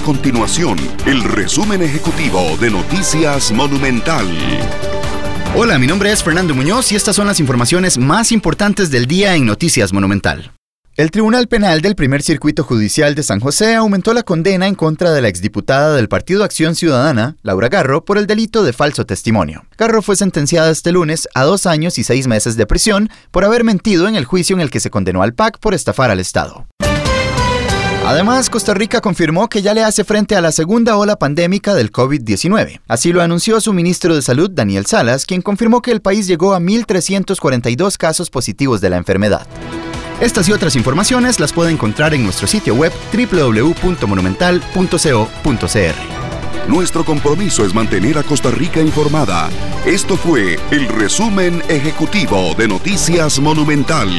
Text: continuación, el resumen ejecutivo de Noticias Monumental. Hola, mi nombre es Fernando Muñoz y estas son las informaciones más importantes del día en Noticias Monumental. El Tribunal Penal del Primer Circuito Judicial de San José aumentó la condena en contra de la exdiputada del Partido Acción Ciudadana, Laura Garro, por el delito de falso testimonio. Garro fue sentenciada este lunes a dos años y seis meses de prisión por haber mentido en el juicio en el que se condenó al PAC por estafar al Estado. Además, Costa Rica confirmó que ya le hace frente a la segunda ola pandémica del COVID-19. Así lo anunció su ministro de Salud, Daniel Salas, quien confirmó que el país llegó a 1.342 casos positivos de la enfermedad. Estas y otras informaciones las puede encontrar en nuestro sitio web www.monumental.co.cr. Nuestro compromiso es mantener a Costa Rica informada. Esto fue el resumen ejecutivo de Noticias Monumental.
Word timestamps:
continuación, 0.00 0.78
el 1.06 1.22
resumen 1.22 1.82
ejecutivo 1.82 2.56
de 2.60 2.70
Noticias 2.70 3.52
Monumental. 3.52 4.26
Hola, 5.54 5.78
mi 5.78 5.86
nombre 5.86 6.10
es 6.12 6.22
Fernando 6.22 6.54
Muñoz 6.54 6.90
y 6.92 6.96
estas 6.96 7.16
son 7.16 7.26
las 7.26 7.40
informaciones 7.40 7.98
más 7.98 8.32
importantes 8.32 8.90
del 8.90 9.06
día 9.06 9.34
en 9.36 9.46
Noticias 9.46 9.92
Monumental. 9.92 10.52
El 10.96 11.10
Tribunal 11.10 11.48
Penal 11.48 11.80
del 11.82 11.94
Primer 11.96 12.20
Circuito 12.22 12.62
Judicial 12.64 13.14
de 13.14 13.22
San 13.22 13.40
José 13.40 13.74
aumentó 13.74 14.12
la 14.14 14.22
condena 14.22 14.66
en 14.66 14.74
contra 14.74 15.12
de 15.12 15.22
la 15.22 15.28
exdiputada 15.28 15.94
del 15.94 16.08
Partido 16.08 16.44
Acción 16.44 16.74
Ciudadana, 16.74 17.36
Laura 17.42 17.68
Garro, 17.68 18.04
por 18.04 18.18
el 18.18 18.26
delito 18.26 18.64
de 18.64 18.72
falso 18.72 19.06
testimonio. 19.06 19.64
Garro 19.78 20.02
fue 20.02 20.16
sentenciada 20.16 20.70
este 20.70 20.92
lunes 20.92 21.26
a 21.34 21.44
dos 21.44 21.66
años 21.66 21.96
y 21.98 22.04
seis 22.04 22.26
meses 22.26 22.56
de 22.56 22.66
prisión 22.66 23.08
por 23.30 23.44
haber 23.44 23.64
mentido 23.64 24.08
en 24.08 24.16
el 24.16 24.24
juicio 24.26 24.54
en 24.56 24.60
el 24.60 24.70
que 24.70 24.80
se 24.80 24.90
condenó 24.90 25.22
al 25.22 25.34
PAC 25.34 25.58
por 25.58 25.74
estafar 25.74 26.10
al 26.10 26.20
Estado. 26.20 26.66
Además, 28.10 28.50
Costa 28.50 28.74
Rica 28.74 29.00
confirmó 29.00 29.48
que 29.48 29.62
ya 29.62 29.72
le 29.72 29.84
hace 29.84 30.02
frente 30.02 30.34
a 30.34 30.40
la 30.40 30.50
segunda 30.50 30.96
ola 30.96 31.14
pandémica 31.14 31.74
del 31.74 31.92
COVID-19. 31.92 32.80
Así 32.88 33.12
lo 33.12 33.22
anunció 33.22 33.60
su 33.60 33.72
ministro 33.72 34.16
de 34.16 34.20
Salud, 34.22 34.50
Daniel 34.50 34.84
Salas, 34.84 35.24
quien 35.24 35.42
confirmó 35.42 35.80
que 35.80 35.92
el 35.92 36.00
país 36.02 36.26
llegó 36.26 36.52
a 36.54 36.58
1.342 36.58 37.96
casos 37.98 38.28
positivos 38.28 38.80
de 38.80 38.90
la 38.90 38.96
enfermedad. 38.96 39.46
Estas 40.20 40.48
y 40.48 40.52
otras 40.52 40.74
informaciones 40.74 41.38
las 41.38 41.52
puede 41.52 41.70
encontrar 41.70 42.12
en 42.12 42.24
nuestro 42.24 42.48
sitio 42.48 42.74
web 42.74 42.90
www.monumental.co.cr. 43.12 44.98
Nuestro 46.66 47.04
compromiso 47.04 47.64
es 47.64 47.74
mantener 47.76 48.18
a 48.18 48.24
Costa 48.24 48.50
Rica 48.50 48.80
informada. 48.80 49.48
Esto 49.86 50.16
fue 50.16 50.58
el 50.72 50.88
resumen 50.88 51.62
ejecutivo 51.68 52.56
de 52.58 52.66
Noticias 52.66 53.38
Monumental. 53.38 54.10